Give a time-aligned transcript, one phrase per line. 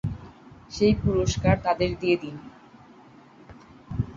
[0.71, 2.35] সেই পুরস্কার তাঁদের দিয়ে দেন।